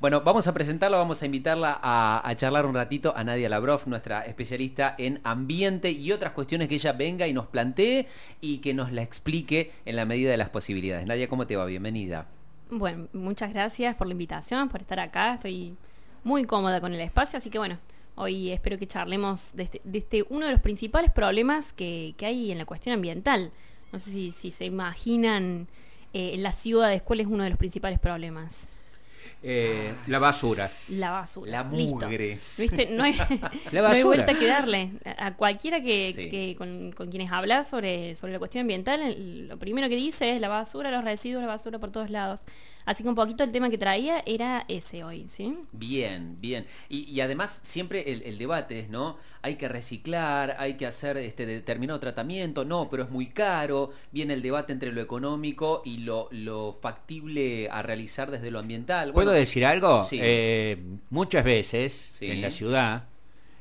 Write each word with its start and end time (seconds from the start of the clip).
Bueno, 0.00 0.22
vamos 0.22 0.48
a 0.48 0.54
presentarla, 0.54 0.96
vamos 0.96 1.22
a 1.22 1.26
invitarla 1.26 1.78
a, 1.82 2.34
charlar 2.34 2.64
un 2.64 2.74
ratito 2.74 3.12
a 3.14 3.22
Nadia 3.22 3.50
Labrov, 3.50 3.82
nuestra 3.86 4.24
especialista 4.24 4.94
en 4.96 5.20
ambiente 5.24 5.90
y 5.90 6.10
otras 6.10 6.32
cuestiones 6.32 6.68
que 6.68 6.76
ella 6.76 6.92
venga 6.94 7.26
y 7.26 7.34
nos 7.34 7.48
plantee 7.48 8.08
y 8.40 8.58
que 8.58 8.72
nos 8.72 8.92
la 8.92 9.02
explique 9.02 9.72
en 9.84 9.96
la 9.96 10.06
medida 10.06 10.30
de 10.30 10.38
las 10.38 10.48
posibilidades. 10.48 11.06
Nadia, 11.06 11.28
¿cómo 11.28 11.46
te 11.46 11.54
va? 11.54 11.66
Bienvenida. 11.66 12.26
Bueno, 12.70 13.08
muchas 13.12 13.52
gracias 13.52 13.94
por 13.94 14.06
la 14.06 14.12
invitación, 14.12 14.70
por 14.70 14.80
estar 14.80 14.98
acá. 15.00 15.34
Estoy 15.34 15.76
muy 16.24 16.44
cómoda 16.44 16.80
con 16.80 16.94
el 16.94 17.00
espacio, 17.02 17.38
así 17.38 17.50
que 17.50 17.58
bueno, 17.58 17.76
hoy 18.14 18.52
espero 18.52 18.78
que 18.78 18.86
charlemos 18.86 19.54
de 19.54 19.64
este, 19.64 19.82
este 19.92 20.24
uno 20.30 20.46
de 20.46 20.52
los 20.52 20.62
principales 20.62 21.10
problemas 21.10 21.74
que, 21.74 22.14
hay 22.22 22.50
en 22.50 22.56
la 22.56 22.64
cuestión 22.64 22.94
ambiental. 22.94 23.52
No 23.92 23.98
sé 23.98 24.10
si, 24.32 24.50
se 24.50 24.64
imaginan 24.64 25.68
eh, 26.14 26.36
las 26.38 26.56
ciudades 26.56 27.02
cuál 27.02 27.20
es 27.20 27.26
uno 27.26 27.44
de 27.44 27.50
los 27.50 27.58
principales 27.58 27.98
problemas. 27.98 28.70
Eh, 29.42 29.94
la 30.06 30.18
basura. 30.18 30.70
La 30.88 31.10
basura. 31.10 31.50
La 31.50 31.64
mugre. 31.64 32.38
¿Viste? 32.58 32.86
No, 32.90 33.04
hay, 33.04 33.14
la 33.72 33.82
basura. 33.82 34.04
vuelta 34.04 34.38
que 34.38 34.46
darle. 34.46 34.90
A 35.18 35.34
cualquiera 35.34 35.80
que, 35.80 36.54
con, 36.58 36.92
quienes 37.10 37.32
habla 37.32 37.64
sobre, 37.64 38.16
sobre 38.16 38.32
la 38.34 38.38
cuestión 38.38 38.62
ambiental, 38.62 39.48
lo 39.48 39.58
primero 39.58 39.88
que 39.88 39.96
dice 39.96 40.34
es 40.34 40.40
la 40.40 40.48
basura, 40.48 40.90
los 40.90 41.04
residuos, 41.04 41.42
la 41.42 41.48
basura 41.48 41.78
por 41.78 41.90
todos 41.90 42.10
lados. 42.10 42.42
Así 42.84 43.02
que 43.02 43.08
un 43.08 43.14
poquito 43.14 43.44
el 43.44 43.52
tema 43.52 43.70
que 43.70 43.78
traía 43.78 44.22
era 44.26 44.64
ese 44.68 45.04
hoy, 45.04 45.26
¿sí? 45.28 45.56
Bien, 45.72 46.36
bien. 46.40 46.66
Y, 46.88 47.20
además 47.20 47.60
siempre 47.62 48.12
el, 48.12 48.38
debate 48.38 48.80
es, 48.80 48.90
¿no? 48.90 49.18
Hay 49.42 49.56
que 49.56 49.68
reciclar, 49.68 50.56
hay 50.58 50.74
que 50.74 50.86
hacer 50.86 51.16
este 51.18 51.46
determinado 51.46 52.00
tratamiento, 52.00 52.64
no, 52.64 52.88
pero 52.90 53.04
es 53.04 53.10
muy 53.10 53.26
caro. 53.26 53.92
Viene 54.12 54.34
el 54.34 54.42
debate 54.42 54.72
entre 54.72 54.92
lo 54.92 55.00
económico 55.00 55.82
y 55.84 55.98
lo, 55.98 56.78
factible 56.80 57.68
a 57.70 57.82
realizar 57.82 58.30
desde 58.30 58.50
lo 58.50 58.58
ambiental. 58.58 59.12
¿Puedo 59.12 59.32
decir 59.32 59.64
algo? 59.64 60.06
Eh, 60.12 60.82
muchas 61.10 61.44
veces 61.44 62.18
en 62.22 62.40
la 62.40 62.50
ciudad 62.50 63.04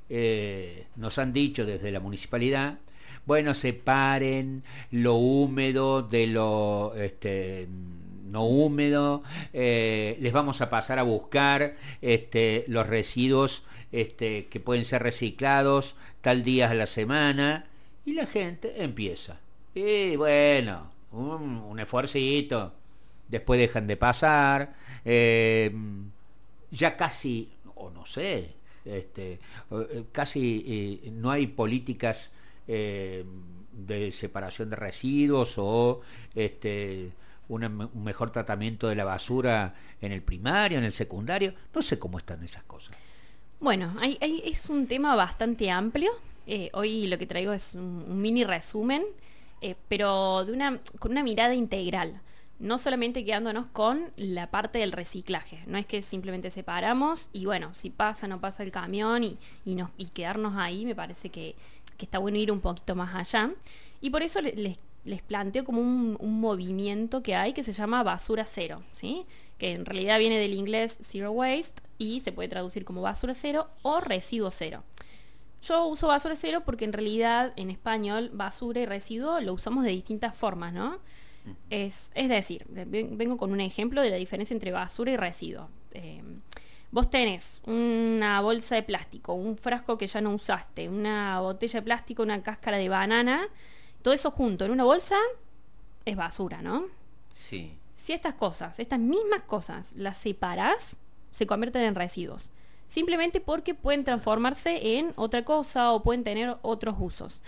eh, 0.10 0.88
nos 0.96 1.18
han 1.18 1.34
dicho 1.34 1.66
desde 1.66 1.92
la 1.92 2.00
municipalidad 2.00 2.80
bueno, 3.30 3.54
separen 3.54 4.64
lo 4.90 5.14
húmedo 5.14 6.02
de 6.02 6.26
lo 6.26 6.96
este, 6.96 7.68
no 8.30 8.46
húmedo, 8.46 9.24
eh, 9.54 10.18
les 10.20 10.34
vamos 10.34 10.62
a 10.62 10.70
pasar 10.70 11.00
a 11.00 11.04
buscar 11.04 11.76
este, 12.02 12.66
los 12.68 12.88
residuos 12.88 13.64
este, 13.92 14.48
que 14.48 14.60
pueden 14.60 14.86
ser 14.86 15.04
reciclados 15.04 15.96
tal 16.22 16.44
día 16.44 16.70
a 16.70 16.74
la 16.74 16.88
semana 16.88 17.66
y 18.06 18.14
la 18.14 18.26
gente 18.26 18.84
empieza. 18.84 19.38
Y 19.74 20.16
bueno, 20.16 20.92
un, 21.12 21.58
un 21.58 21.80
esfuercito, 21.80 22.74
después 23.28 23.60
dejan 23.60 23.88
de 23.88 23.98
pasar, 23.98 24.76
eh, 25.06 25.74
ya 26.72 26.98
casi, 26.98 27.50
o 27.76 27.90
no 27.90 28.06
sé, 28.06 28.54
este, 28.86 29.40
eh, 29.72 30.04
casi 30.12 31.12
no 31.14 31.32
hay 31.32 31.48
políticas 31.48 32.32
de 32.68 34.12
separación 34.12 34.70
de 34.70 34.76
residuos 34.76 35.56
o 35.58 36.02
este, 36.36 37.10
un 37.50 37.90
mejor 38.04 38.32
tratamiento 38.32 38.88
de 38.88 38.96
la 38.96 39.04
basura 39.04 39.74
en 40.00 40.12
el 40.12 40.22
primario, 40.22 40.78
en 40.78 40.84
el 40.84 40.92
secundario. 40.92 41.54
No 41.74 41.82
sé 41.82 42.00
cómo 42.00 42.20
están 42.20 42.44
esas 42.44 42.64
cosas. 42.64 42.96
Bueno, 43.60 43.94
es 44.02 44.70
un 44.70 44.88
tema 44.88 45.16
bastante 45.16 45.70
amplio. 45.70 46.12
Eh, 46.48 46.70
hoy 46.74 47.08
lo 47.08 47.18
que 47.18 47.26
traigo 47.26 47.52
es 47.52 47.76
un, 47.76 48.22
mini 48.22 48.44
resumen, 48.46 49.04
eh, 49.62 49.76
pero 49.90 50.46
con 51.00 51.12
una 51.12 51.24
mirada 51.24 51.54
integral. 51.54 52.22
No 52.60 52.78
solamente 52.78 53.26
quedándonos 53.26 53.68
con 53.68 54.12
la 54.16 54.52
parte 54.52 54.80
del 54.80 54.92
reciclaje. 54.92 55.64
No 55.66 55.78
es 55.78 55.86
que 55.86 56.02
simplemente 56.02 56.52
separamos 56.52 57.30
y 57.34 57.46
bueno, 57.46 57.74
si 57.74 57.90
pasa, 57.90 58.28
no 58.28 58.40
pasa 58.40 58.64
el 58.64 58.72
camión 58.72 59.24
y, 59.24 59.38
nos, 59.76 59.90
y 59.98 60.06
quedarnos 60.06 60.56
ahí, 60.58 60.86
me 60.86 60.96
parece 60.96 61.30
que, 61.30 61.56
está 61.98 62.20
bueno 62.20 62.38
ir 62.38 62.52
un 62.52 62.62
poquito 62.62 62.96
más 62.96 63.16
allá. 63.16 63.52
Y 64.02 64.10
por 64.10 64.24
eso 64.24 64.42
les 64.42 64.78
les 65.06 65.22
planteo 65.22 65.64
como 65.64 65.82
un, 65.82 66.18
movimiento 66.40 67.24
que 67.24 67.36
hay 67.36 67.54
que 67.54 67.64
se 67.64 67.72
llama 67.72 68.04
basura 68.04 68.46
cero, 68.46 68.84
¿sí? 68.92 69.26
que 69.58 69.74
en 69.74 69.86
realidad 69.86 70.20
viene 70.20 70.38
del 70.38 70.54
inglés 70.54 70.98
zero 71.02 71.32
waste 71.32 71.82
y 71.98 72.22
se 72.22 72.32
puede 72.32 72.50
traducir 72.50 72.86
como 72.86 73.02
basura 73.02 73.34
cero 73.34 73.68
o 73.82 74.00
residuo 74.00 74.52
cero. 74.52 74.84
Yo 75.62 75.86
uso 75.88 76.08
basura 76.08 76.36
cero 76.36 76.64
porque 76.66 76.86
en 76.86 76.94
realidad 76.94 77.54
en 77.58 77.70
español 77.70 78.30
basura 78.34 78.82
y 78.82 78.86
residuo 78.86 79.42
lo 79.42 79.54
usamos 79.54 79.84
de 79.84 79.92
distintas 79.92 80.36
formas, 80.36 80.74
¿no? 80.74 81.00
Es, 81.70 82.12
decir, 82.14 82.66
vengo 82.70 83.38
con 83.38 83.52
un 83.52 83.62
ejemplo 83.62 84.02
de 84.02 84.10
la 84.10 84.18
diferencia 84.18 84.54
entre 84.54 84.72
basura 84.72 85.12
y 85.12 85.18
residuo. 85.18 85.70
Eh, 85.92 86.22
vos 86.92 87.10
tenés 87.10 87.62
una 87.66 88.42
bolsa 88.42 88.76
de 88.76 88.84
plástico, 88.84 89.34
un 89.34 89.58
frasco 89.58 89.98
que 89.98 90.08
ya 90.08 90.22
no 90.22 90.34
usaste, 90.34 90.90
una 90.90 91.40
botella 91.42 91.80
de 91.80 91.84
plástico, 91.84 92.24
una 92.24 92.42
cáscara 92.42 92.78
de 92.78 92.90
banana, 92.90 93.48
todo 94.02 94.14
eso 94.14 94.32
junto 94.32 94.66
en 94.66 94.72
una 94.72 94.84
bolsa 94.84 95.18
es 96.06 96.16
basura, 96.16 96.62
¿no? 96.62 96.86
Sí. 97.34 97.74
Si 97.98 98.14
estas 98.14 98.34
cosas, 98.36 98.80
estas 98.80 99.00
mismas 99.00 99.44
cosas, 99.44 99.94
las 99.96 100.18
separas, 100.18 100.98
se 101.32 101.46
convierten 101.46 101.84
en 101.84 101.96
residuos. 101.96 102.50
Simplemente 102.88 103.40
porque 103.40 103.76
pueden 103.76 104.04
transformarse 104.04 104.98
en 104.98 105.14
otra 105.16 105.46
cosa 105.46 105.92
o 105.94 106.02
pueden 106.02 106.24
tener 106.24 106.58
otros 106.62 106.96
usos. 107.00 107.40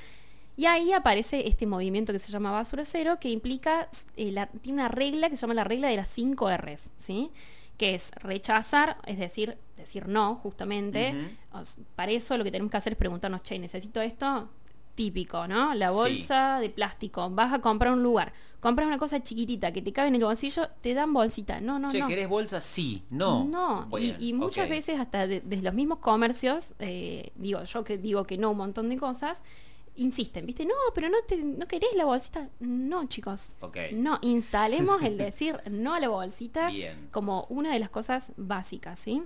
Y 0.56 0.66
ahí 0.66 0.94
aparece 0.94 1.48
este 1.48 1.66
movimiento 1.66 2.14
que 2.14 2.20
se 2.20 2.32
llama 2.32 2.52
basura 2.52 2.86
cero, 2.86 3.18
que 3.20 3.30
implica, 3.30 3.90
eh, 4.18 4.48
tiene 4.62 4.82
una 4.82 4.90
regla 4.90 5.30
que 5.30 5.36
se 5.36 5.42
llama 5.42 5.54
la 5.54 5.64
regla 5.64 5.88
de 5.88 5.96
las 5.96 6.10
5 6.10 6.58
R's, 6.58 6.92
¿sí? 6.98 7.32
Que 7.78 7.96
es 7.96 8.12
rechazar, 8.12 8.98
es 9.08 9.18
decir, 9.18 9.58
decir 9.78 10.08
no, 10.08 10.36
justamente. 10.36 11.16
Para 11.96 12.12
eso 12.12 12.38
lo 12.38 12.44
que 12.44 12.52
tenemos 12.52 12.70
que 12.70 12.78
hacer 12.78 12.94
es 12.94 13.00
preguntarnos, 13.00 13.42
che, 13.42 13.58
¿necesito 13.58 14.02
esto? 14.02 14.50
Típico, 14.96 15.48
¿no? 15.48 15.74
La 15.74 15.92
bolsa 15.92 16.60
de 16.60 16.70
plástico. 16.70 17.30
Vas 17.30 17.54
a 17.54 17.60
comprar 17.60 17.94
un 17.94 18.04
lugar, 18.04 18.34
compras 18.60 18.88
una 18.88 18.98
cosa 18.98 19.22
chiquitita 19.22 19.72
que 19.72 19.82
te 19.82 19.92
cabe 19.92 20.10
en 20.10 20.16
el 20.16 20.24
bolsillo, 20.24 20.70
te 20.82 20.94
dan 20.94 21.14
bolsita. 21.14 21.60
No, 21.62 21.80
no, 21.80 21.92
che, 21.92 22.00
no. 22.00 22.08
¿querés 22.08 22.30
bolsa? 22.30 22.62
Sí, 22.62 23.04
no. 23.10 23.44
No, 23.46 23.90
y, 23.98 24.34
muchas 24.34 24.70
veces 24.70 25.00
hasta 25.00 25.28
desde 25.28 25.62
los 25.62 25.74
mismos 25.74 26.00
comercios, 26.00 26.74
eh, 26.80 27.32
digo, 27.36 27.64
yo 27.64 27.84
que 27.84 27.98
digo 27.98 28.26
que 28.26 28.38
no 28.38 28.52
un 28.52 28.58
montón 28.58 28.90
de 28.90 28.98
cosas, 28.98 29.42
insisten, 29.96 30.46
¿viste? 30.46 30.66
No, 30.66 30.74
pero 30.94 31.10
no, 31.10 31.18
te, 31.28 31.38
no 31.38 31.68
querés 31.68 31.94
la 31.96 32.06
bolsita. 32.06 32.50
No, 32.60 33.08
chicos. 33.08 33.54
No, 33.94 34.20
instalemos 34.22 35.02
el 35.04 35.18
decir 35.18 35.58
no 35.70 35.94
a 35.94 36.00
la 36.00 36.10
bolsita 36.10 36.70
como 37.12 37.46
una 37.50 37.74
de 37.74 37.80
las 37.80 37.90
cosas 37.90 38.32
básicas, 38.38 39.00
¿sí? 39.00 39.24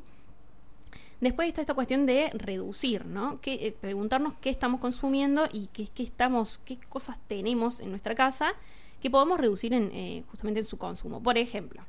Después 1.22 1.48
está 1.48 1.62
esta 1.62 1.74
cuestión 1.74 2.06
de 2.06 2.30
reducir, 2.34 3.06
¿no? 3.06 3.40
Que, 3.42 3.68
eh, 3.68 3.76
preguntarnos 3.80 4.34
qué 4.36 4.50
estamos 4.50 4.80
consumiendo 4.80 5.48
y 5.52 5.68
qué, 5.68 5.88
qué, 5.88 6.03
estamos, 6.03 6.59
qué 6.66 6.78
cosas 6.90 7.18
tenemos 7.28 7.80
en 7.80 7.90
nuestra 7.90 8.16
casa 8.16 8.53
que 9.02 9.09
podemos 9.09 9.40
reducir 9.40 9.74
en, 9.74 9.92
eh, 9.94 10.24
justamente 10.30 10.59
en 10.59 10.66
su 10.66 10.78
consumo. 10.78 11.22
Por 11.22 11.38
ejemplo, 11.38 11.84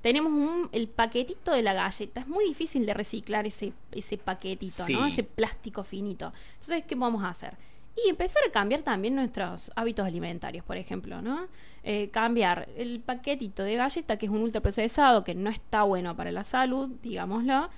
tenemos 0.00 0.32
un, 0.32 0.68
el 0.72 0.88
paquetito 0.88 1.52
de 1.52 1.62
la 1.62 1.72
galleta. 1.72 2.20
Es 2.20 2.28
muy 2.28 2.44
difícil 2.44 2.84
de 2.84 2.94
reciclar 2.94 3.46
ese, 3.46 3.72
ese 3.92 4.18
paquetito, 4.18 4.88
¿no? 4.88 5.06
Ese 5.06 5.22
plástico 5.22 5.84
finito. 5.84 6.32
Entonces, 6.54 6.84
¿qué 6.86 6.94
vamos 6.94 7.22
a 7.22 7.28
hacer? 7.28 7.56
Y 8.04 8.08
empezar 8.08 8.42
a 8.46 8.50
cambiar 8.50 8.82
también 8.82 9.14
nuestros 9.14 9.70
hábitos 9.76 10.04
alimentarios, 10.04 10.64
por 10.64 10.76
ejemplo, 10.76 11.22
¿no? 11.22 11.46
Eh, 11.84 12.10
cambiar 12.10 12.68
el 12.76 13.00
paquetito 13.00 13.62
de 13.62 13.76
galleta, 13.76 14.16
que 14.16 14.26
es 14.26 14.32
un 14.32 14.42
ultraprocesado, 14.42 15.22
que 15.22 15.34
no 15.34 15.48
está 15.48 15.84
bueno 15.84 16.16
para 16.16 16.32
la 16.32 16.42
salud, 16.42 16.90
digámoslo, 17.02 17.70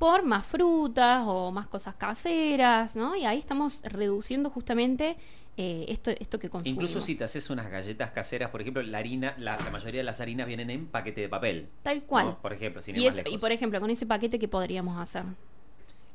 por 0.00 0.24
más 0.24 0.46
frutas 0.46 1.24
o 1.26 1.52
más 1.52 1.66
cosas 1.66 1.94
caseras, 1.94 2.96
¿no? 2.96 3.14
Y 3.14 3.26
ahí 3.26 3.38
estamos 3.38 3.82
reduciendo 3.82 4.48
justamente 4.48 5.18
eh, 5.58 5.84
esto, 5.88 6.10
esto 6.10 6.38
que 6.38 6.48
consumimos. 6.48 6.84
Incluso 6.84 7.04
si 7.04 7.16
te 7.16 7.24
haces 7.24 7.50
unas 7.50 7.70
galletas 7.70 8.10
caseras, 8.10 8.48
por 8.48 8.62
ejemplo, 8.62 8.82
la 8.82 8.96
harina, 8.96 9.34
la, 9.36 9.58
mayoría 9.70 10.00
de 10.00 10.04
las 10.04 10.22
harinas 10.22 10.46
vienen 10.46 10.70
en 10.70 10.86
paquete 10.86 11.20
de 11.20 11.28
papel. 11.28 11.68
Tal 11.82 12.02
cual. 12.04 12.38
Por 12.40 12.54
ejemplo, 12.54 12.80
sin 12.80 12.96
y, 12.96 13.06
y 13.06 13.36
por 13.36 13.52
ejemplo, 13.52 13.78
con 13.78 13.90
ese 13.90 14.06
paquete, 14.06 14.38
¿qué 14.38 14.48
podríamos 14.48 14.98
hacer? 14.98 15.24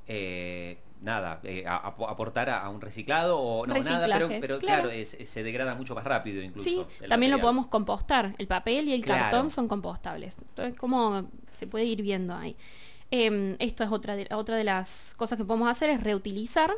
Eh, 0.08 0.80
nada, 1.04 1.40
eh, 1.44 1.64
aportar 1.68 2.50
a, 2.50 2.68
un 2.70 2.82
reciclado 2.82 3.38
o 3.38 3.68
no, 3.68 3.76
nada, 3.76 4.08
pero, 4.42 4.58
claro, 4.58 4.90
se 5.04 5.44
degrada 5.44 5.76
mucho 5.76 5.94
más 5.94 6.06
rápido 6.06 6.42
incluso. 6.42 6.68
Sí, 6.68 6.84
también 7.08 7.32
lo 7.32 7.40
podemos 7.40 7.68
compostar. 7.68 8.34
El 8.40 8.48
papel 8.48 8.90
y 8.90 8.94
el 8.94 9.06
cartón 9.06 9.52
son 9.52 9.68
compostables. 9.68 10.38
Entonces, 10.42 10.76
¿cómo 10.76 11.30
se 11.54 11.68
puede 11.68 11.86
ir 11.86 12.02
viendo 12.02 12.34
ahí? 12.34 12.58
Em, 13.18 13.56
esto 13.60 13.86
es 13.86 13.92
otra 13.92 14.18
de, 14.18 14.28
otra 14.32 14.58
de 14.58 14.66
las 14.66 15.14
cosas 15.16 15.38
que 15.38 15.46
podemos 15.46 15.70
hacer, 15.70 15.90
es 15.90 16.04
reutilizar. 16.04 16.74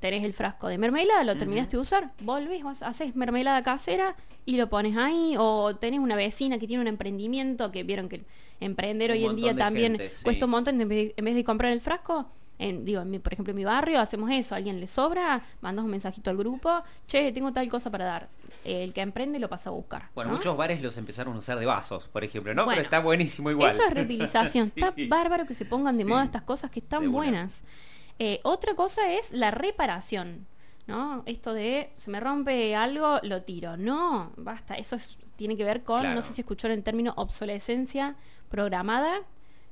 Tenés 0.00 0.24
el 0.24 0.32
frasco 0.32 0.68
de 0.68 0.78
mermelada, 0.78 1.22
lo 1.22 1.36
terminaste 1.36 1.76
de 1.76 1.82
usar, 1.82 2.12
volvés, 2.20 2.62
haces 2.80 3.14
mermelada 3.14 3.62
casera 3.62 4.16
y 4.46 4.56
lo 4.56 4.70
pones 4.70 4.96
ahí. 4.96 5.34
O 5.38 5.76
tenés 5.76 6.00
una 6.00 6.16
vecina 6.16 6.58
que 6.58 6.66
tiene 6.66 6.80
un 6.80 6.88
emprendimiento, 6.88 7.70
que 7.70 7.82
vieron 7.82 8.08
que 8.08 8.24
emprender 8.60 9.10
hoy 9.10 9.24
en 9.24 9.36
día 9.36 9.54
también 9.54 10.00
cuesta 10.22 10.46
un 10.46 10.50
montón, 10.50 10.80
en 10.80 10.88
vez, 10.88 11.14
de, 11.14 11.44
comprar 11.44 11.72
el 11.72 11.82
frasco, 11.82 12.30
En, 12.58 12.84
digo, 12.84 13.02
por 13.22 13.32
ejemplo, 13.32 13.50
en 13.50 13.56
mi 13.56 13.64
barrio 13.64 14.00
hacemos 14.00 14.30
eso, 14.30 14.54
alguien 14.54 14.80
le 14.80 14.86
sobra, 14.86 15.40
mandas 15.60 15.84
un 15.84 15.90
mensajito 15.90 16.30
al 16.30 16.36
grupo, 16.36 16.82
che, 17.06 17.32
tengo 17.32 17.52
tal 17.52 17.68
cosa 17.68 17.90
para 17.90 18.04
dar. 18.04 18.28
El 18.64 18.92
que 18.94 19.02
emprende 19.02 19.38
lo 19.38 19.48
pasa 19.48 19.70
a 19.70 19.72
buscar. 19.72 20.08
Bueno, 20.14 20.30
muchos 20.30 20.56
bares 20.56 20.80
los 20.80 20.96
empezaron 20.96 21.34
a 21.34 21.38
usar 21.38 21.58
de 21.58 21.66
vasos, 21.66 22.08
por 22.08 22.24
ejemplo, 22.24 22.54
¿no? 22.54 22.64
Pero 22.66 22.80
está 22.80 23.00
buenísimo 23.00 23.50
igual. 23.50 23.72
Eso 23.72 23.82
es 23.84 23.92
reutilización. 23.92 24.66
Está 24.74 24.94
bárbaro 25.08 25.46
que 25.46 25.54
se 25.54 25.64
pongan 25.64 25.98
de 25.98 26.04
moda 26.04 26.24
estas 26.24 26.42
cosas 26.42 26.70
que 26.70 26.80
están 26.80 27.12
buenas. 27.12 27.64
Eh, 28.18 28.40
otra 28.42 28.74
cosa 28.74 29.12
es 29.12 29.32
la 29.32 29.50
reparación. 29.50 30.46
¿no? 30.86 31.22
Esto 31.26 31.52
de 31.54 31.90
se 31.96 32.10
me 32.10 32.20
rompe 32.20 32.74
algo, 32.76 33.18
lo 33.22 33.42
tiro. 33.42 33.76
No, 33.76 34.32
basta. 34.36 34.74
Eso 34.74 34.96
tiene 35.36 35.56
que 35.56 35.64
ver 35.64 35.82
con, 35.82 36.14
no 36.14 36.22
sé 36.22 36.34
si 36.34 36.42
escuchó 36.42 36.68
el 36.68 36.82
término 36.82 37.12
obsolescencia 37.16 38.16
programada. 38.48 39.20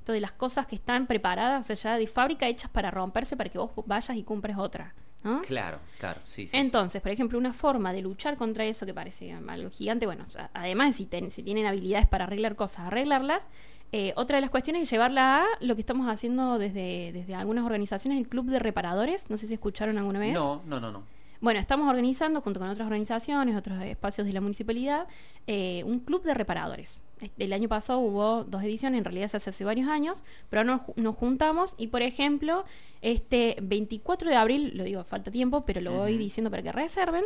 Esto 0.03 0.13
de 0.13 0.21
las 0.21 0.33
cosas 0.33 0.67
que 0.67 0.75
están 0.75 1.07
preparadas, 1.07 1.65
o 1.65 1.77
sea, 1.77 1.93
ya 1.93 1.97
de 1.97 2.09
fábrica 2.09 2.49
hechas 2.49 2.69
para 2.69 2.91
romperse 2.91 3.37
para 3.37 3.49
que 3.49 3.59
vos 3.59 3.71
vayas 3.87 4.17
y 4.17 4.25
cumpres 4.25 4.57
otra. 4.59 4.97
¿no? 5.23 5.43
Claro, 5.43 5.79
claro, 6.01 6.21
sí, 6.25 6.49
Entonces, 6.51 7.01
por 7.01 7.13
ejemplo, 7.13 7.39
una 7.39 7.53
forma 7.53 7.93
de 7.93 8.03
luchar 8.03 8.37
contra 8.37 8.65
eso 8.65 8.85
que 8.85 8.93
parece 8.93 9.33
algo 9.33 9.71
gigante, 9.71 10.07
bueno, 10.07 10.27
además 10.55 10.97
si, 10.97 11.09
si 11.31 11.43
tienen 11.45 11.67
habilidades 11.67 12.09
para 12.09 12.25
arreglar 12.25 12.57
cosas, 12.57 12.81
arreglarlas, 12.89 13.45
eh, 13.93 14.13
otra 14.17 14.39
de 14.39 14.41
las 14.41 14.51
cuestiones 14.51 14.83
es 14.83 14.91
llevarla 14.91 15.45
a 15.45 15.47
lo 15.61 15.77
que 15.77 15.83
estamos 15.83 16.09
haciendo 16.09 16.59
desde, 16.59 17.13
desde 17.13 17.37
algunas 17.37 17.65
organizaciones, 17.65 18.19
el 18.19 18.27
Club 18.27 18.47
de 18.47 18.59
Reparadores. 18.59 19.31
No 19.31 19.37
sé 19.37 19.47
si 19.47 19.55
escucharon 19.55 19.99
alguna 19.99 20.19
vez. 20.19 20.35
No, 20.35 20.63
no, 20.67 20.81
no, 20.81 20.91
no. 20.91 21.05
Bueno, 21.41 21.61
estamos 21.61 21.89
organizando 21.89 22.41
junto 22.41 22.59
con 22.59 22.69
otras 22.69 22.87
organizaciones, 22.87 23.57
otros 23.57 23.81
espacios 23.85 24.27
de 24.27 24.33
la 24.33 24.41
municipalidad, 24.41 25.07
eh, 25.47 25.85
un 25.87 26.01
club 26.01 26.25
de 26.25 26.35
reparadores. 26.35 26.99
El 27.39 27.53
año 27.53 27.69
pasado 27.69 27.99
hubo 28.01 28.45
dos 28.45 28.63
ediciones, 28.63 28.99
en 28.99 29.05
realidad 29.05 29.29
se 29.29 29.37
hace 29.37 29.51
hace 29.51 29.65
varios 29.65 29.89
años, 29.89 30.23
pero 30.51 30.65
nos, 30.65 30.81
nos 30.97 31.17
juntamos 31.17 31.75
y, 31.79 31.89
por 31.89 32.03
ejemplo, 32.03 32.65
este 33.01 33.57
24 33.63 34.29
de 34.29 34.37
abril, 34.37 34.73
lo 34.75 34.85
digo, 34.85 35.05
falta 35.05 35.31
tiempo, 35.31 35.65
pero 35.65 35.81
lo 35.81 35.93
voy 35.93 36.17
diciendo 36.19 36.51
para 36.51 36.63
que 36.63 36.73
reserven, 36.73 37.25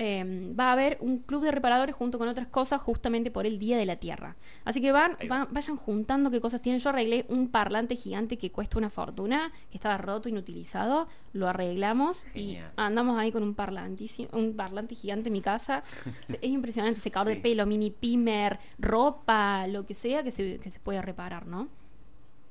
Em, 0.00 0.54
va 0.58 0.68
a 0.68 0.72
haber 0.74 0.96
un 1.00 1.18
club 1.18 1.42
de 1.42 1.50
reparadores 1.50 1.92
junto 1.92 2.20
con 2.20 2.28
otras 2.28 2.46
cosas 2.46 2.80
justamente 2.80 3.32
por 3.32 3.46
el 3.46 3.58
Día 3.58 3.76
de 3.76 3.84
la 3.84 3.96
Tierra. 3.96 4.36
Así 4.64 4.80
que 4.80 4.92
van, 4.92 5.16
vayan 5.50 5.76
juntando 5.76 6.30
qué 6.30 6.40
cosas 6.40 6.62
tienen. 6.62 6.80
Yo 6.80 6.90
arreglé 6.90 7.26
un 7.28 7.48
parlante 7.48 7.96
gigante 7.96 8.38
que 8.38 8.52
cuesta 8.52 8.78
una 8.78 8.90
fortuna, 8.90 9.52
que 9.70 9.76
estaba 9.76 9.98
roto, 9.98 10.28
inutilizado. 10.28 11.08
Lo 11.32 11.48
arreglamos 11.48 12.24
y 12.32 12.58
andamos 12.76 13.18
ahí 13.18 13.32
con 13.32 13.42
un 13.42 13.54
parlantísimo, 13.54 14.28
un 14.34 14.54
parlante 14.54 14.94
gigante 14.94 15.30
en 15.30 15.32
mi 15.32 15.40
casa. 15.40 15.82
es 16.28 16.48
impresionante, 16.48 17.00
secador 17.00 17.34
de 17.34 17.40
pelo, 17.40 17.66
mini 17.66 17.90
pimer, 17.90 18.60
ropa, 18.78 19.66
lo 19.66 19.84
que 19.84 19.96
sea 19.96 20.22
que 20.22 20.30
se, 20.30 20.60
que 20.60 20.70
se 20.70 20.78
pueda 20.78 21.02
reparar, 21.02 21.46
¿no? 21.48 21.66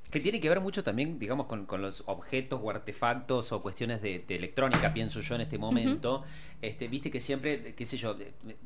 Que 0.09 0.21
tiene 0.21 0.39
que 0.39 0.47
ver 0.47 0.61
mucho 0.61 0.83
también, 0.83 1.19
digamos, 1.19 1.47
con, 1.47 1.81
los 1.81 2.03
objetos 2.05 2.61
o 2.63 2.69
artefactos 2.69 3.51
o 3.51 3.61
cuestiones 3.61 4.01
de, 4.01 4.23
electrónica, 4.29 4.93
pienso 4.93 5.19
yo 5.19 5.35
en 5.35 5.41
este 5.41 5.57
momento. 5.57 6.23
este, 6.61 6.87
Viste 6.87 7.11
que 7.11 7.19
siempre, 7.19 7.75
qué 7.75 7.85
sé 7.85 7.97
yo, 7.97 8.15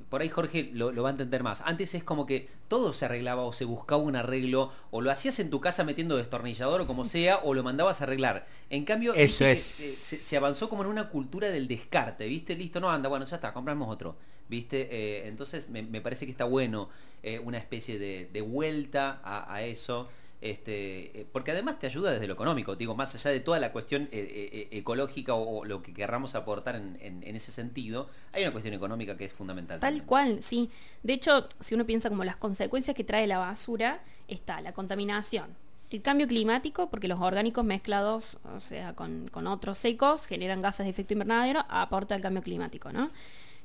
por 0.09 0.21
ahí 0.21 0.29
Jorge 0.29 0.69
lo, 0.73 0.93
va 1.01 1.09
a 1.09 1.11
entender 1.11 1.41
más. 1.41 1.61
Antes 1.61 1.95
es 1.95 2.03
como 2.03 2.27
que 2.27 2.47
todo 2.67 2.93
se 2.93 3.05
arreglaba 3.05 3.41
o 3.41 3.53
se 3.53 3.65
buscaba 3.65 4.03
un 4.03 4.15
arreglo, 4.15 4.71
o 4.91 5.01
lo 5.01 5.09
hacías 5.09 5.39
en 5.39 5.49
tu 5.49 5.59
casa 5.59 5.83
metiendo 5.83 6.15
destornillador 6.15 6.81
o 6.81 6.87
como 6.87 7.05
sea, 7.05 7.37
o 7.37 7.55
lo 7.55 7.63
mandabas 7.63 8.01
a 8.01 8.03
arreglar. 8.03 8.45
En 8.69 8.85
cambio, 8.85 9.15
Eso 9.15 9.45
es... 9.45 9.59
se, 9.61 10.37
avanzó 10.37 10.69
como 10.69 10.83
en 10.83 10.89
una 10.89 11.09
cultura 11.09 11.49
del 11.49 11.67
descarte, 11.67 12.27
¿viste? 12.27 12.55
Listo, 12.55 12.79
no 12.79 12.91
anda, 12.91 13.09
bueno, 13.09 13.25
ya 13.25 13.37
está, 13.37 13.51
compramos 13.51 13.89
otro. 13.89 14.15
¿Viste? 14.47 14.89
Eh, 14.91 15.27
entonces 15.29 15.69
me, 15.69 16.01
parece 16.01 16.25
que 16.25 16.31
está 16.31 16.43
bueno 16.43 16.89
eh, 17.23 17.39
una 17.39 17.57
especie 17.57 17.97
de, 17.97 18.41
vuelta 18.41 19.21
a 19.23 19.63
eso. 19.63 20.09
Este, 20.41 21.21
eh, 21.21 21.27
porque 21.31 21.51
además 21.51 21.77
te 21.77 21.85
ayuda 21.85 22.11
desde 22.11 22.25
lo 22.25 22.33
económico, 22.33 22.75
digo, 22.75 22.95
más 22.95 23.13
allá 23.13 23.29
de 23.29 23.41
toda 23.41 23.59
la 23.59 23.71
cuestión 23.71 24.09
eh, 24.11 24.49
eh, 24.51 24.67
ecológica 24.71 25.35
o, 25.35 25.63
lo 25.65 25.83
que 25.83 25.93
querramos 25.93 26.33
aportar 26.33 26.75
en, 26.75 27.21
ese 27.35 27.51
sentido, 27.51 28.09
hay 28.33 28.41
una 28.41 28.51
cuestión 28.51 28.73
económica 28.73 29.15
que 29.15 29.25
es 29.25 29.33
fundamental. 29.33 29.79
Tal 29.79 30.03
cual, 30.03 30.41
sí. 30.41 30.71
De 31.03 31.13
hecho, 31.13 31.47
si 31.59 31.75
uno 31.75 31.85
piensa 31.85 32.09
como 32.09 32.23
las 32.23 32.37
consecuencias 32.37 32.95
que 32.95 33.03
trae 33.03 33.27
la 33.27 33.37
basura, 33.37 34.01
está 34.27 34.61
la 34.61 34.73
contaminación, 34.73 35.55
el 35.91 36.01
cambio 36.01 36.27
climático, 36.27 36.89
porque 36.89 37.07
los 37.07 37.19
orgánicos 37.19 37.63
mezclados, 37.63 38.39
o 38.55 38.59
sea, 38.59 38.95
con, 38.95 39.27
con 39.27 39.45
otros 39.45 39.77
secos, 39.77 40.25
generan 40.25 40.63
gases 40.63 40.87
de 40.87 40.89
efecto 40.89 41.13
invernadero, 41.13 41.65
aporta 41.69 42.15
el 42.15 42.21
cambio 42.23 42.41
climático, 42.41 42.91
¿no? 42.91 43.11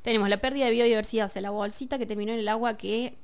Tenemos 0.03 0.29
la 0.29 0.37
pérdida 0.37 0.67
de 0.67 0.73
biodiversidad, 0.73 1.27
o 1.27 1.29
sea, 1.31 1.41
la 1.41 1.51
bolsita 1.51 1.99
que 1.99 2.05
terminó 2.05 2.33
en 2.33 2.41
el 2.41 2.49
agua 2.49 2.77
que 2.77 3.15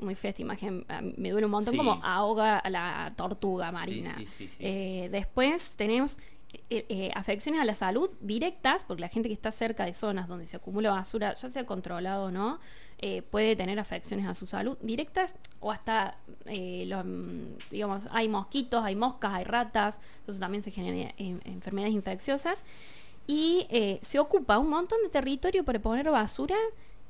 muy 0.00 0.14
fea 0.14 0.30
esta 0.30 0.42
imagen, 0.42 0.84
me 1.16 1.30
duele 1.30 1.46
un 1.46 1.52
montón 1.52 1.76
como 1.76 2.00
ahoga 2.02 2.58
a 2.58 2.70
la 2.70 3.12
tortuga 3.16 3.72
marina. 3.72 4.16
Eh, 4.58 5.08
después 5.10 5.72
tenemos 5.76 6.16
eh, 6.68 6.84
eh, 6.88 7.10
afecciones 7.14 7.60
a 7.60 7.64
la 7.64 7.74
salud 7.74 8.10
directas, 8.20 8.84
porque 8.86 9.00
la 9.00 9.08
gente 9.08 9.28
que 9.28 9.34
está 9.34 9.52
cerca 9.52 9.84
de 9.84 9.92
zonas 9.92 10.28
donde 10.28 10.46
se 10.46 10.56
acumula 10.56 10.90
basura, 10.90 11.34
ya 11.34 11.50
sea 11.50 11.66
controlado 11.66 12.26
o 12.26 12.30
no, 12.30 12.58
puede 13.30 13.56
tener 13.56 13.78
afecciones 13.78 14.26
a 14.26 14.34
su 14.34 14.46
salud 14.46 14.76
directas 14.82 15.34
o 15.60 15.72
hasta, 15.72 16.18
digamos, 17.70 18.06
hay 18.10 18.28
mosquitos, 18.28 18.84
hay 18.84 18.94
moscas, 18.94 19.32
hay 19.32 19.44
ratas, 19.44 19.98
entonces 20.18 20.38
también 20.38 20.62
se 20.62 20.70
generan 20.70 21.14
enfermedades 21.16 21.94
infecciosas. 21.94 22.62
Y 23.26 23.66
se 24.02 24.18
ocupa 24.18 24.58
un 24.58 24.68
montón 24.68 24.98
de 25.02 25.08
territorio 25.08 25.64
para 25.64 25.78
poner 25.78 26.10
basura 26.10 26.56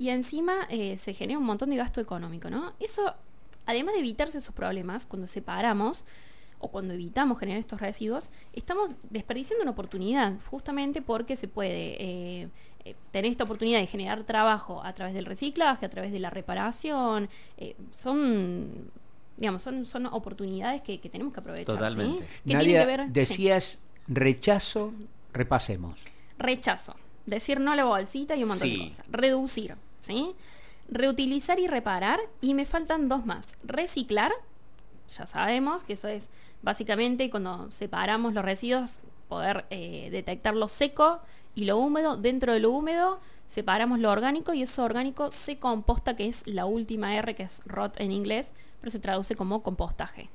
y 0.00 0.08
encima 0.08 0.66
eh, 0.70 0.96
se 0.96 1.12
genera 1.12 1.38
un 1.38 1.44
montón 1.44 1.68
de 1.68 1.76
gasto 1.76 2.00
económico, 2.00 2.48
¿no? 2.48 2.72
Eso, 2.80 3.14
además 3.66 3.92
de 3.92 4.00
evitarse 4.00 4.38
esos 4.38 4.54
problemas, 4.54 5.04
cuando 5.04 5.28
separamos 5.28 6.04
o 6.58 6.68
cuando 6.68 6.94
evitamos 6.94 7.38
generar 7.38 7.60
estos 7.60 7.82
residuos, 7.82 8.24
estamos 8.54 8.92
desperdiciando 9.10 9.60
una 9.60 9.72
oportunidad, 9.72 10.32
justamente 10.50 11.02
porque 11.02 11.36
se 11.36 11.48
puede 11.48 12.02
eh, 12.02 12.48
eh, 12.86 12.94
tener 13.10 13.30
esta 13.30 13.44
oportunidad 13.44 13.78
de 13.78 13.86
generar 13.86 14.24
trabajo 14.24 14.82
a 14.82 14.94
través 14.94 15.12
del 15.12 15.26
reciclaje, 15.26 15.84
a 15.84 15.90
través 15.90 16.12
de 16.12 16.18
la 16.18 16.30
reparación, 16.30 17.28
son 17.94 18.90
digamos, 19.36 19.60
son, 19.60 19.84
son 19.84 20.06
oportunidades 20.06 20.80
que, 20.80 20.96
tenemos 20.96 21.34
que 21.34 21.40
aprovechar. 21.40 21.74
Totalmente. 21.74 22.26
¿sí? 22.46 22.54
decías 23.10 23.80
rechazo, 24.08 24.94
repasemos. 25.34 25.98
Rechazo. 26.38 26.96
Decir 27.26 27.60
no 27.60 27.72
a 27.72 27.76
la 27.76 27.84
bolsita 27.84 28.34
y 28.34 28.44
un 28.44 28.48
montón 28.48 28.70
de 28.70 28.78
cosas. 28.78 29.06
Reducir. 29.10 29.76
¿Sí? 30.00 30.34
Reutilizar 30.88 31.58
y 31.58 31.66
reparar. 31.66 32.20
Y 32.40 32.54
me 32.54 32.66
faltan 32.66 33.08
dos 33.08 33.26
más. 33.26 33.56
Reciclar. 33.62 34.32
Ya 35.16 35.26
sabemos 35.26 35.84
que 35.84 35.94
eso 35.94 36.08
es 36.08 36.30
básicamente 36.62 37.30
cuando 37.30 37.70
separamos 37.70 38.34
los 38.34 38.44
residuos, 38.44 39.00
poder 39.28 39.64
eh, 39.70 40.08
detectar 40.10 40.54
lo 40.54 40.68
seco 40.68 41.20
y 41.54 41.64
lo 41.64 41.78
húmedo. 41.78 42.16
Dentro 42.16 42.52
de 42.52 42.60
lo 42.60 42.70
húmedo 42.70 43.20
separamos 43.48 43.98
lo 43.98 44.10
orgánico 44.10 44.54
y 44.54 44.62
eso 44.62 44.84
orgánico 44.84 45.32
se 45.32 45.58
composta, 45.58 46.16
que 46.16 46.28
es 46.28 46.46
la 46.46 46.66
última 46.66 47.16
R, 47.16 47.34
que 47.34 47.44
es 47.44 47.62
rot 47.64 48.00
en 48.00 48.12
inglés, 48.12 48.52
pero 48.80 48.90
se 48.90 49.00
traduce 49.00 49.34
como 49.34 49.62
compostaje. 49.62 50.30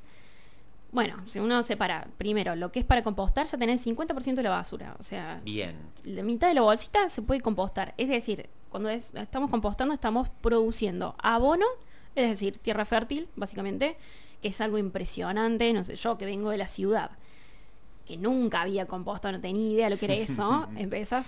Bueno, 0.92 1.18
si 1.26 1.40
uno 1.40 1.62
separa 1.64 2.08
primero 2.18 2.56
lo 2.56 2.72
que 2.72 2.80
es 2.80 2.86
para 2.86 3.04
compostar, 3.04 3.48
ya 3.48 3.58
tenés 3.58 3.86
50% 3.86 4.36
de 4.36 4.44
la 4.44 4.50
basura. 4.52 4.96
O 4.98 5.04
sea, 5.04 5.42
Bien. 5.44 5.76
la 6.04 6.24
mitad 6.24 6.48
de 6.48 6.54
la 6.54 6.62
bolsita 6.62 7.10
se 7.10 7.22
puede 7.22 7.42
compostar. 7.42 7.94
Es 7.98 8.08
decir, 8.08 8.50
cuando 8.76 8.90
estamos 8.90 9.50
compostando 9.50 9.94
estamos 9.94 10.28
produciendo 10.42 11.16
abono, 11.20 11.66
es 12.14 12.28
decir, 12.28 12.58
tierra 12.58 12.84
fértil, 12.84 13.30
básicamente, 13.38 13.96
que 14.42 14.50
es 14.50 14.60
algo 14.60 14.78
impresionante. 14.78 15.72
No 15.72 15.86
sé, 15.86 15.96
yo 15.96 16.18
que 16.18 16.26
vengo 16.26 16.50
de 16.50 16.58
la 16.58 16.68
ciudad 16.68 17.12
que 18.06 18.18
nunca 18.18 18.62
había 18.62 18.86
compuesto, 18.86 19.32
no 19.32 19.40
tenía 19.40 19.72
idea 19.72 19.90
lo 19.90 19.98
que 19.98 20.06
era 20.06 20.14
eso, 20.16 20.68
empezás 20.78 21.26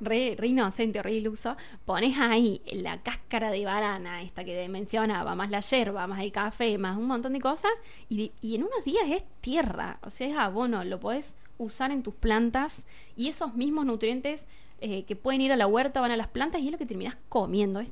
re, 0.00 0.36
re, 0.38 0.46
inocente, 0.46 1.02
re 1.02 1.14
iluso, 1.14 1.56
pones 1.86 2.18
ahí 2.18 2.60
la 2.70 3.02
cáscara 3.02 3.50
de 3.50 3.64
banana, 3.64 4.22
esta 4.22 4.44
que 4.44 4.68
mencionaba, 4.68 5.34
más 5.34 5.50
la 5.50 5.60
yerba, 5.60 6.06
más 6.06 6.20
el 6.20 6.30
café, 6.30 6.76
más 6.76 6.98
un 6.98 7.06
montón 7.06 7.32
de 7.32 7.40
cosas, 7.40 7.72
y, 8.10 8.30
y 8.42 8.54
en 8.54 8.64
unos 8.64 8.84
días 8.84 9.04
es 9.08 9.24
tierra, 9.40 9.98
o 10.02 10.10
sea, 10.10 10.28
es 10.28 10.36
abono, 10.36 10.84
lo 10.84 11.00
podés 11.00 11.34
usar 11.56 11.90
en 11.90 12.02
tus 12.02 12.14
plantas 12.14 12.86
y 13.16 13.28
esos 13.28 13.54
mismos 13.54 13.86
nutrientes 13.86 14.46
eh, 14.80 15.04
que 15.04 15.16
pueden 15.16 15.40
ir 15.40 15.52
a 15.52 15.56
la 15.56 15.66
huerta, 15.66 16.00
van 16.00 16.10
a 16.10 16.16
las 16.16 16.28
plantas 16.28 16.60
y 16.60 16.66
es 16.66 16.72
lo 16.72 16.78
que 16.78 16.86
terminas 16.86 17.16
comiendo. 17.28 17.82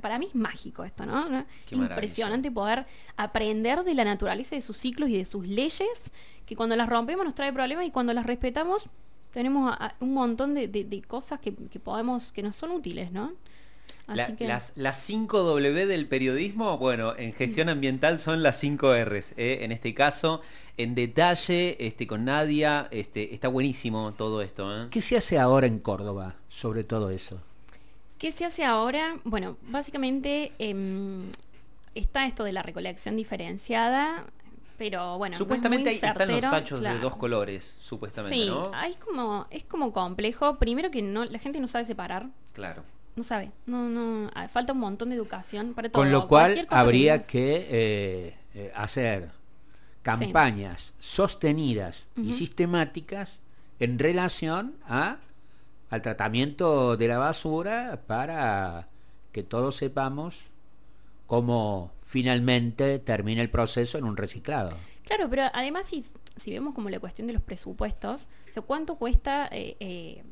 para 0.00 0.18
mí 0.18 0.26
es 0.26 0.34
mágico 0.34 0.84
esto, 0.84 1.04
¿no? 1.06 1.44
Impresionante 1.70 2.50
poder 2.50 2.86
aprender 3.16 3.84
de 3.84 3.94
la 3.94 4.04
naturaleza, 4.04 4.56
de 4.56 4.62
sus 4.62 4.76
ciclos 4.76 5.10
y 5.10 5.18
de 5.18 5.24
sus 5.24 5.46
leyes, 5.46 6.12
que 6.46 6.56
cuando 6.56 6.76
las 6.76 6.88
rompemos 6.88 7.24
nos 7.24 7.34
trae 7.34 7.52
problemas 7.52 7.86
y 7.86 7.90
cuando 7.90 8.14
las 8.14 8.26
respetamos 8.26 8.88
tenemos 9.32 9.76
un 10.00 10.12
montón 10.12 10.54
de, 10.54 11.04
cosas 11.06 11.38
que, 11.40 11.54
que, 11.54 11.78
podemos, 11.78 12.32
que 12.32 12.42
nos 12.42 12.56
son 12.56 12.72
útiles, 12.72 13.12
¿no? 13.12 13.32
Las, 14.06 14.72
las 14.76 15.02
5 15.02 15.42
W 15.42 15.86
del 15.86 16.06
periodismo, 16.06 16.78
bueno, 16.78 17.14
en 17.16 17.32
gestión 17.32 17.68
ambiental 17.68 18.18
son 18.18 18.42
las 18.42 18.58
5 18.58 19.04
Rs. 19.04 19.34
¿eh? 19.36 19.58
En 19.62 19.72
este 19.72 19.94
caso, 19.94 20.40
en 20.76 20.94
detalle, 20.94 21.76
este, 21.78 22.06
con 22.06 22.24
Nadia, 22.24 22.88
este, 22.90 23.34
está 23.34 23.48
buenísimo 23.48 24.14
todo 24.14 24.42
esto. 24.42 24.84
¿eh? 24.84 24.88
¿Qué 24.90 25.02
se 25.02 25.16
hace 25.16 25.38
ahora 25.38 25.66
en 25.66 25.78
Córdoba 25.78 26.36
sobre 26.48 26.84
todo 26.84 27.10
eso? 27.10 27.40
¿Qué 28.18 28.32
se 28.32 28.44
hace 28.44 28.64
ahora? 28.64 29.16
Bueno, 29.24 29.56
básicamente 29.62 30.52
em, 30.58 31.30
está 31.94 32.26
esto 32.26 32.44
de 32.44 32.52
la 32.52 32.62
recolección 32.62 33.16
diferenciada, 33.16 34.26
pero 34.76 35.18
bueno. 35.18 35.36
Supuestamente 35.36 35.92
están 35.92 36.16
los 36.28 36.40
tachos 36.40 36.80
de 36.80 36.98
dos 36.98 37.16
colores, 37.16 37.76
supuestamente, 37.80 38.36
sí, 38.36 38.52
hay 38.72 38.94
como, 38.94 39.46
es 39.50 39.64
como 39.64 39.92
complejo. 39.92 40.58
Primero 40.58 40.90
que 40.90 41.02
no, 41.02 41.24
la 41.24 41.38
gente 41.38 41.60
no 41.60 41.68
sabe 41.68 41.84
separar. 41.84 42.28
Claro. 42.52 42.82
No 43.16 43.22
sabe, 43.22 43.50
no, 43.66 43.88
no, 43.88 44.30
ah, 44.34 44.48
falta 44.48 44.72
un 44.72 44.78
montón 44.78 45.10
de 45.10 45.16
educación 45.16 45.74
para 45.74 45.88
todo. 45.88 46.02
Con 46.02 46.12
lo 46.12 46.28
cual 46.28 46.66
habría 46.70 47.22
que, 47.22 47.66
eh, 47.68 48.36
eh, 48.54 48.72
hacer 48.74 49.30
campañas 50.02 50.94
sostenidas 50.98 52.08
y 52.16 52.32
sistemáticas 52.32 53.38
en 53.78 53.98
relación 53.98 54.74
a 54.86 55.18
al 55.90 56.02
tratamiento 56.02 56.96
de 56.96 57.08
la 57.08 57.18
basura 57.18 58.00
para 58.06 58.88
que 59.32 59.42
todos 59.42 59.76
sepamos 59.76 60.44
cómo 61.26 61.92
finalmente 62.02 62.98
termina 63.00 63.42
el 63.42 63.50
proceso 63.50 63.98
en 63.98 64.04
un 64.04 64.16
reciclado. 64.16 64.76
Claro, 65.04 65.28
pero 65.28 65.42
además 65.52 65.88
si, 65.88 66.04
si 66.36 66.52
vemos 66.52 66.74
como 66.74 66.88
la 66.90 67.00
cuestión 67.00 67.26
de 67.26 67.32
los 67.32 67.42
presupuestos, 67.42 68.28
o 68.56 68.62
¿cuánto 68.62 68.96
cuesta 68.96 69.48
eh, 69.50 69.76
eh, 69.80 70.22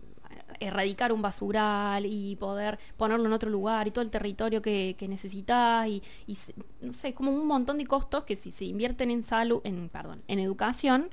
erradicar 0.60 1.12
un 1.12 1.22
basural 1.22 2.06
y 2.06 2.36
poder 2.36 2.78
ponerlo 2.96 3.26
en 3.26 3.32
otro 3.32 3.50
lugar 3.50 3.86
y 3.88 3.90
todo 3.90 4.02
el 4.02 4.10
territorio 4.10 4.62
que, 4.62 4.96
que 4.98 5.08
necesitas 5.08 5.86
y, 5.88 6.02
no 6.80 6.92
sé, 6.92 7.14
como 7.14 7.30
un 7.30 7.46
montón 7.46 7.78
de 7.78 7.86
costos 7.86 8.24
que 8.24 8.36
si 8.36 8.50
se 8.50 8.64
invierten 8.64 9.10
en 9.10 9.22
salud, 9.22 9.60
en, 9.64 9.88
perdón, 9.88 10.22
en 10.28 10.38
educación, 10.38 11.10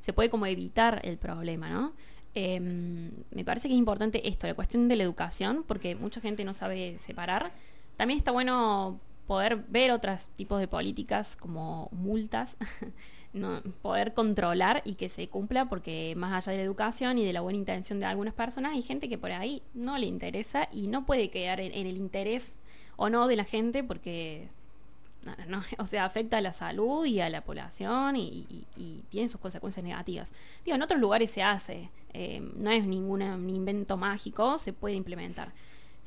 se 0.00 0.12
puede 0.12 0.30
como 0.30 0.46
evitar 0.46 1.00
el 1.04 1.18
problema, 1.18 1.70
¿no? 1.70 1.92
Em, 2.34 3.10
me 3.30 3.44
parece 3.44 3.68
que 3.68 3.74
es 3.74 3.78
importante 3.78 4.28
esto, 4.28 4.46
la 4.46 4.54
cuestión 4.54 4.88
de 4.88 4.96
la 4.96 5.02
educación, 5.02 5.64
porque 5.66 5.96
mucha 5.96 6.20
gente 6.20 6.44
no 6.44 6.54
sabe 6.54 6.98
separar. 6.98 7.52
También 7.96 8.18
está 8.18 8.30
bueno 8.30 9.00
poder 9.26 9.56
ver 9.68 9.90
otros 9.90 10.28
tipos 10.36 10.60
de 10.60 10.68
políticas 10.68 11.36
como 11.36 11.88
multas, 11.92 12.56
no, 13.32 13.62
poder 13.82 14.14
controlar 14.14 14.82
y 14.84 14.94
que 14.94 15.08
se 15.08 15.28
cumpla, 15.28 15.68
porque 15.68 16.14
más 16.16 16.32
allá 16.32 16.52
de 16.52 16.58
la 16.58 16.64
educación 16.64 17.18
y 17.18 17.24
de 17.24 17.32
la 17.32 17.40
buena 17.40 17.58
intención 17.58 18.00
de 18.00 18.06
algunas 18.06 18.34
personas, 18.34 18.72
hay 18.72 18.82
gente 18.82 19.08
que 19.08 19.18
por 19.18 19.32
ahí 19.32 19.62
no 19.74 19.98
le 19.98 20.06
interesa 20.06 20.68
y 20.72 20.86
no 20.86 21.06
puede 21.06 21.30
quedar 21.30 21.60
en 21.60 21.86
el 21.86 21.96
interés 21.96 22.58
o 22.96 23.10
no 23.10 23.28
de 23.28 23.36
la 23.36 23.44
gente 23.44 23.84
porque 23.84 24.48
no, 25.46 25.62
o 25.78 25.86
sea, 25.86 26.04
afecta 26.04 26.38
a 26.38 26.40
la 26.40 26.52
salud 26.52 27.04
y 27.06 27.20
a 27.20 27.28
la 27.28 27.42
población 27.42 28.16
y, 28.16 28.64
tiene 29.10 29.28
sus 29.28 29.40
consecuencias 29.40 29.84
negativas. 29.84 30.32
Digo, 30.64 30.74
en 30.76 30.82
otros 30.82 31.00
lugares 31.00 31.30
se 31.30 31.42
hace, 31.42 31.90
eh, 32.12 32.40
no 32.56 32.70
es 32.70 32.84
ningún 32.84 33.22
invento 33.22 33.96
mágico, 33.96 34.58
se 34.58 34.72
puede 34.72 34.94
implementar. 34.94 35.52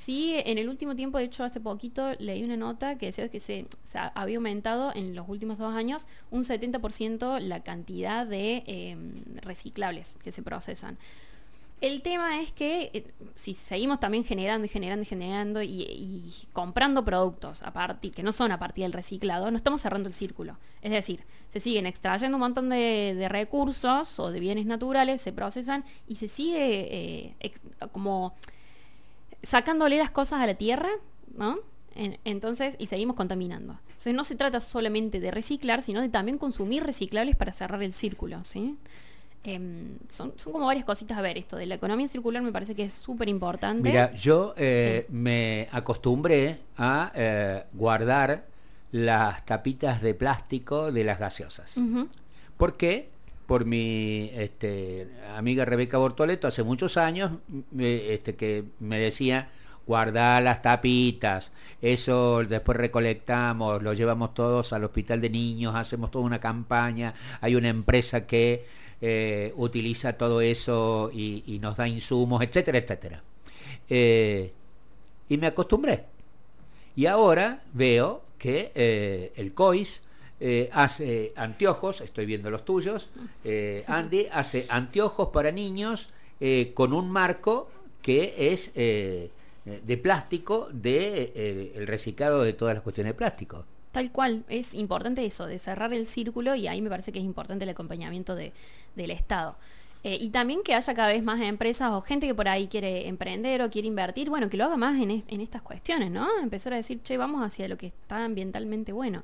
Sí, 0.04 0.34
en 0.46 0.58
el 0.58 0.68
último 0.68 0.96
tiempo, 0.96 1.20
de 1.20 1.26
hecho, 1.26 1.44
hace 1.44 1.60
poquito 1.60 2.14
leí 2.18 2.44
una 2.44 2.58
nota 2.58 2.98
que 2.98 3.06
decía 3.06 3.30
que 3.30 3.40
se, 3.40 3.68
había 4.16 4.38
aumentado 4.38 4.92
en 4.96 5.16
los 5.16 5.30
últimos 5.30 5.60
dos 5.60 5.76
años 5.76 6.08
un 6.32 6.44
70% 6.44 7.40
la 7.40 7.60
cantidad 7.60 8.26
de 8.26 8.64
eh, 8.66 8.98
reciclables 9.44 10.18
que 10.24 10.32
se 10.32 10.42
procesan. 10.42 10.98
El 11.82 12.02
tema 12.02 12.42
es 12.42 12.52
que 12.52 12.90
eh, 12.96 13.12
si 13.36 13.54
seguimos 13.54 14.00
también 14.00 14.24
generando 14.24 14.66
y 14.66 14.70
generando 14.70 15.04
y 15.04 15.06
generando 15.06 15.62
y, 15.62 16.34
comprando 16.52 17.06
productos 17.06 17.62
que 18.16 18.24
no 18.24 18.34
son 18.34 18.52
a 18.52 18.58
partir 18.58 18.86
del 18.86 18.94
reciclado, 18.94 19.52
no 19.52 19.58
estamos 19.58 19.82
cerrando 19.82 20.10
el 20.10 20.16
círculo. 20.16 20.58
Es 20.82 20.90
decir, 20.90 21.24
se 21.54 21.60
siguen 21.60 21.86
extrayendo 21.86 22.38
un 22.38 22.42
montón 22.42 22.70
de, 22.70 23.28
recursos 23.30 24.20
o 24.20 24.32
de 24.32 24.40
bienes 24.40 24.66
naturales, 24.66 25.22
se 25.22 25.32
procesan 25.32 25.86
y 26.08 26.16
se 26.16 26.28
sigue 26.28 27.36
eh, 27.40 27.54
como 27.92 28.34
sacándole 29.44 29.98
las 29.98 30.12
cosas 30.12 30.42
a 30.42 30.48
la 30.48 30.56
tierra, 30.56 30.90
¿no? 31.36 31.60
entonces, 31.94 32.76
y 32.80 32.88
seguimos 32.88 33.18
contaminando. 33.18 33.78
Entonces 33.88 34.14
no 34.14 34.24
se 34.24 34.36
trata 34.36 34.62
solamente 34.62 35.20
de 35.20 35.30
reciclar, 35.30 35.84
sino 35.84 36.00
de 36.00 36.08
también 36.08 36.38
consumir 36.38 36.84
reciclables 36.84 37.36
para 37.36 37.52
cerrar 37.52 37.84
el 37.84 37.92
círculo, 37.92 38.44
¿sí? 38.46 38.78
Em, 39.44 39.98
son, 40.08 40.34
como 40.52 40.68
varias 40.68 40.86
cositas 40.86 41.18
a 41.18 41.22
ver 41.22 41.36
esto 41.36 41.58
de 41.58 41.66
la 41.66 41.74
economía 41.74 42.08
circular 42.08 42.44
me 42.44 42.52
parece 42.52 42.76
que 42.76 42.84
es 42.84 42.94
súper 42.94 43.28
importante 43.28 43.90
mira 43.90 44.14
yo 44.14 44.54
eh, 44.56 45.08
me 45.10 45.68
acostumbré 45.72 46.60
a 46.78 47.12
eh, 47.16 47.64
guardar 47.74 48.46
las 48.92 49.44
tapitas 49.44 50.00
de 50.04 50.14
plástico 50.14 50.92
de 50.92 51.04
las 51.04 51.18
gaseosas 51.18 51.74
¿por 52.56 52.78
qué? 52.78 53.10
Por 53.52 53.66
mi 53.66 54.32
este, 54.34 55.10
amiga 55.36 55.66
Rebeca 55.66 55.98
Bortoleto 55.98 56.48
hace 56.48 56.64
muchos 56.64 56.96
años 56.96 57.32
este, 57.78 58.38
que 58.38 58.64
me 58.80 58.98
decía 58.98 59.50
guardar 59.86 60.42
las 60.42 60.62
tapitas, 60.62 61.52
eso 61.82 62.46
después 62.46 62.78
recolectamos, 62.78 63.84
lo 63.84 63.92
llevamos 63.92 64.34
todos 64.34 64.72
al 64.72 64.86
hospital 64.86 65.20
de 65.20 65.32
niños, 65.32 65.76
hacemos 65.76 66.12
toda 66.12 66.24
una 66.24 66.40
campaña, 66.40 67.14
hay 67.42 67.56
una 67.56 67.68
empresa 67.68 68.26
que 68.26 68.66
eh, 69.02 69.52
utiliza 69.58 70.14
todo 70.14 70.40
eso 70.40 71.12
y, 71.14 71.60
nos 71.62 71.76
da 71.76 71.90
insumos, 71.90 72.42
etcétera, 72.42 72.78
etcétera. 72.78 73.22
Eh, 73.90 74.54
y 75.28 75.38
me 75.38 75.48
acostumbré. 75.48 76.06
Y 76.96 77.06
ahora 77.06 77.64
veo 77.74 78.24
que 78.38 78.72
eh, 78.76 79.34
el 79.36 79.54
COIS 79.54 80.04
hace 80.72 81.34
anteojos, 81.36 82.02
estoy 82.02 82.26
viendo 82.26 82.50
los 82.50 82.66
tuyos, 82.66 83.10
Andy 83.88 84.28
hace 84.32 84.66
anteojos 84.70 85.30
para 85.30 85.52
niños 85.52 86.10
con 86.74 86.94
un 86.94 87.12
marco 87.12 87.70
que 88.02 88.34
es 88.38 88.74
de 88.74 89.98
plástico 90.02 90.68
de 90.72 91.72
el 91.76 91.86
reciclado 91.88 92.42
de 92.44 92.54
todas 92.54 92.74
las 92.74 92.84
cuestiones 92.84 93.14
de 93.14 93.18
plástico. 93.18 93.66
Tal 93.92 94.12
cual, 94.12 94.46
es 94.48 94.74
importante 94.74 95.26
eso, 95.26 95.48
de 95.48 95.60
cerrar 95.60 95.94
el 95.94 96.06
círculo 96.06 96.56
y 96.56 96.68
ahí 96.68 96.82
me 96.82 96.90
parece 96.90 97.12
que 97.12 97.20
es 97.20 97.26
importante 97.26 97.66
el 97.66 97.70
acompañamiento 97.70 98.36
de, 98.36 98.54
del 98.96 99.12
Estado. 99.12 99.58
Eh, 100.04 100.18
y 100.20 100.30
también 100.30 100.64
que 100.64 100.74
haya 100.74 100.94
cada 100.94 101.10
vez 101.10 101.22
más 101.22 101.42
empresas 101.42 101.92
o 101.92 102.02
gente 102.02 102.26
que 102.26 102.34
por 102.34 102.48
ahí 102.48 102.68
quiere 102.68 103.08
emprender 103.08 103.62
o 103.62 103.70
quiere 103.70 103.88
invertir, 103.88 104.30
bueno, 104.30 104.50
que 104.50 104.58
lo 104.58 104.66
haga 104.66 104.78
más 104.78 105.00
en, 105.00 105.12
en 105.12 105.42
estas 105.42 105.62
cuestiones, 105.62 106.10
¿no? 106.10 106.28
Empezar 106.42 106.74
a 106.74 106.78
decir, 106.78 107.02
che, 107.04 107.18
vamos 107.18 107.44
hacia 107.44 107.68
lo 107.68 107.78
que 107.78 107.88
está 107.88 108.24
ambientalmente 108.24 108.94
bueno. 108.94 109.24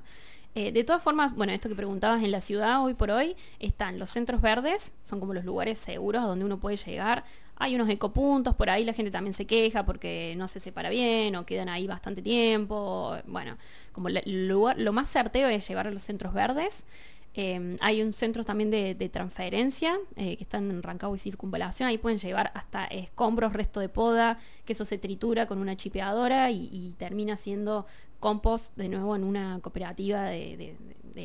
Eh, 0.57 0.71
de 0.71 0.83
todas 0.83 1.03
formas, 1.03 1.35
bueno, 1.35 1.53
esto 1.53 1.69
que 1.69 1.75
preguntabas 1.75 2.23
en 2.23 2.31
la 2.31 2.41
ciudad 2.41 2.83
hoy 2.83 2.95
por 2.95 3.11
hoy, 3.11 3.35
están 3.59 3.99
los 3.99 4.09
centros 4.09 4.41
verdes, 4.41 4.95
son 5.03 5.19
como 5.19 5.35
los 5.35 5.45
lugares 5.45 5.77
seguros 5.77 6.23
donde 6.23 6.45
uno 6.45 6.59
puede 6.59 6.77
llegar. 6.77 7.25
Hay 7.57 7.75
unos 7.75 7.87
ecopuntos, 7.89 8.55
por 8.55 8.71
ahí 8.71 8.83
la 8.83 8.93
gente 8.93 9.11
también 9.11 9.35
se 9.35 9.45
queja 9.45 9.85
porque 9.85 10.33
no 10.35 10.47
se 10.47 10.59
separa 10.59 10.89
bien 10.89 11.35
o 11.35 11.45
quedan 11.45 11.69
ahí 11.69 11.85
bastante 11.85 12.23
tiempo. 12.23 13.15
Bueno, 13.27 13.55
como 13.91 14.09
lugar, 14.09 14.79
lo 14.79 14.93
más 14.93 15.11
certero 15.11 15.47
es 15.47 15.67
llevar 15.67 15.85
a 15.85 15.91
los 15.91 16.01
centros 16.01 16.33
verdes. 16.33 16.87
Em, 17.35 17.75
hay 17.81 18.01
un 18.01 18.13
centro 18.13 18.43
también 18.43 18.71
de, 18.71 18.95
transferencia 19.09 19.95
eh, 20.15 20.37
que 20.37 20.43
están 20.43 20.71
en 20.71 20.81
Rancagua 20.81 21.17
y 21.17 21.19
Circunvalación. 21.19 21.87
Ahí 21.87 21.99
pueden 21.99 22.17
llevar 22.17 22.49
hasta 22.55 22.85
escombros, 22.85 23.53
resto 23.53 23.79
de 23.79 23.89
poda, 23.89 24.39
que 24.65 24.73
eso 24.73 24.85
se 24.85 24.97
tritura 24.97 25.45
con 25.45 25.59
una 25.59 25.77
chipeadora 25.77 26.49
y 26.49 26.95
termina 26.97 27.37
siendo 27.37 27.85
compost 28.19 28.75
de 28.75 28.89
nuevo 28.89 29.15
en 29.15 29.23
una 29.23 29.59
cooperativa 29.61 30.25
de, 30.25 30.75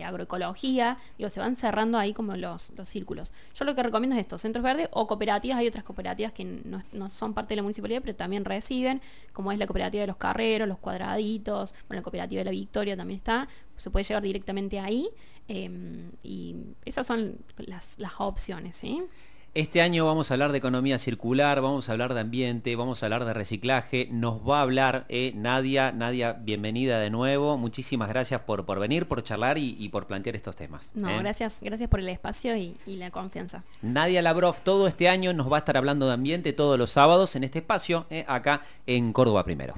agroecología. 0.04 0.96
Digo, 1.18 1.28
se 1.28 1.38
van 1.38 1.54
cerrando 1.54 1.98
ahí 1.98 2.14
como 2.14 2.34
los, 2.34 2.72
círculos. 2.84 3.32
Yo 3.54 3.66
lo 3.66 3.74
que 3.74 3.82
recomiendo 3.82 4.16
es 4.16 4.20
esto, 4.20 4.38
centros 4.38 4.62
verdes 4.62 4.88
o 4.90 5.06
cooperativas. 5.06 5.58
Hay 5.58 5.66
otras 5.68 5.84
cooperativas 5.84 6.32
que 6.32 6.44
no, 6.44 7.08
son 7.10 7.34
parte 7.34 7.50
de 7.50 7.56
la 7.56 7.62
municipalidad, 7.62 8.00
pero 8.00 8.16
también 8.16 8.46
reciben, 8.46 9.02
como 9.34 9.52
es 9.52 9.58
la 9.58 9.66
cooperativa 9.66 10.00
de 10.00 10.06
los 10.06 10.16
carreros, 10.16 10.66
los 10.66 10.78
cuadraditos, 10.78 11.74
bueno, 11.88 12.00
la 12.00 12.02
cooperativa 12.02 12.40
de 12.40 12.44
la 12.46 12.50
Victoria 12.52 12.96
también 12.96 13.18
está. 13.18 13.48
Se 13.76 13.90
puede 13.90 14.04
llevar 14.04 14.22
directamente 14.22 14.80
ahí. 14.80 15.10
Em, 15.48 16.12
y 16.22 16.56
esas 16.84 17.06
son 17.06 17.36
las, 17.58 17.98
las 17.98 18.12
opciones, 18.18 18.76
¿sí? 18.76 19.02
Este 19.54 19.82
año 19.82 20.06
vamos 20.06 20.30
a 20.30 20.34
hablar 20.34 20.50
de 20.50 20.56
economía 20.56 20.96
circular, 20.96 21.60
vamos 21.60 21.86
a 21.86 21.92
hablar 21.92 22.14
de 22.14 22.20
ambiente, 22.20 22.74
vamos 22.74 23.02
a 23.02 23.06
hablar 23.06 23.26
de 23.26 23.34
reciclaje. 23.34 24.08
Nos 24.10 24.40
va 24.48 24.60
a 24.60 24.62
hablar 24.62 25.04
eh, 25.10 25.34
Nadia. 25.36 25.92
Nadia, 25.92 26.32
bienvenida 26.32 26.98
de 26.98 27.10
nuevo. 27.10 27.58
Muchísimas 27.58 28.08
gracias 28.08 28.40
por, 28.40 28.64
por 28.64 28.80
venir, 28.80 29.06
por 29.06 29.22
charlar 29.22 29.58
y, 29.58 29.86
por 29.90 30.06
plantear 30.06 30.36
estos 30.36 30.56
temas. 30.56 30.90
No, 30.94 31.10
¿eh? 31.10 31.18
gracias, 31.18 31.58
gracias 31.60 31.90
por 31.90 32.00
el 32.00 32.08
espacio 32.08 32.56
y, 32.56 32.78
y, 32.86 32.96
la 32.96 33.10
confianza. 33.10 33.62
Nadia 33.82 34.22
Labrov, 34.22 34.62
todo 34.62 34.88
este 34.88 35.10
año 35.10 35.34
nos 35.34 35.52
va 35.52 35.56
a 35.56 35.58
estar 35.58 35.76
hablando 35.76 36.06
de 36.06 36.14
ambiente 36.14 36.54
todos 36.54 36.78
los 36.78 36.90
sábados 36.90 37.36
en 37.36 37.44
este 37.44 37.58
espacio, 37.58 38.06
eh, 38.08 38.24
acá 38.28 38.62
en 38.86 39.12
Córdoba 39.12 39.44
Primero. 39.44 39.74